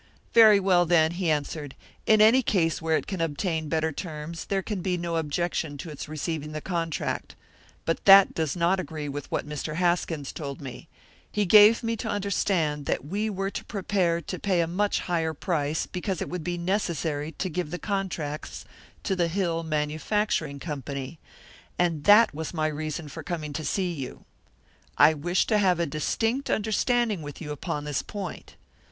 "Very 0.33 0.59
well, 0.59 0.87
then," 0.87 1.11
he 1.11 1.29
answered. 1.29 1.75
"In 2.07 2.21
any 2.21 2.41
case 2.41 2.81
where 2.81 2.97
it 2.97 3.05
can 3.05 3.21
obtain 3.21 3.69
better 3.69 3.91
terms, 3.91 4.45
there 4.45 4.63
can 4.63 4.81
be 4.81 4.97
no 4.97 5.15
objection 5.17 5.77
to 5.77 5.91
its 5.91 6.09
receiving 6.09 6.53
the 6.53 6.59
contract. 6.59 7.35
But 7.85 8.05
that 8.05 8.33
does 8.33 8.55
not 8.55 8.79
agree 8.79 9.07
with 9.07 9.29
what 9.31 9.47
Mr. 9.47 9.75
Haskins 9.75 10.31
told 10.31 10.59
me; 10.59 10.87
he 11.31 11.45
gave 11.45 11.83
me 11.83 11.95
to 11.97 12.07
understand 12.09 12.87
that 12.87 13.05
we 13.05 13.29
were 13.29 13.51
to 13.51 13.63
prepare 13.63 14.21
to 14.21 14.39
pay 14.39 14.61
a 14.61 14.65
much 14.65 15.01
higher 15.01 15.35
price 15.35 15.85
because 15.85 16.19
it 16.19 16.29
would 16.29 16.43
be 16.43 16.57
necessary 16.57 17.33
to 17.33 17.47
give 17.47 17.69
the 17.69 17.77
contracts 17.77 18.65
to 19.03 19.15
the 19.15 19.27
Hill 19.27 19.61
Manufacturing 19.61 20.57
Company; 20.59 21.19
and 21.77 22.05
that 22.05 22.33
was 22.33 22.55
my 22.55 22.65
reason 22.65 23.07
for 23.07 23.21
coming 23.21 23.53
to 23.53 23.63
see 23.63 23.93
you. 23.93 24.25
I 24.97 25.13
wish 25.13 25.45
to 25.45 25.59
have 25.59 25.79
a 25.79 25.85
distinct 25.85 26.49
understanding 26.49 27.21
with 27.21 27.39
you 27.39 27.51
upon 27.51 27.83
this 27.83 28.01
point. 28.01 28.55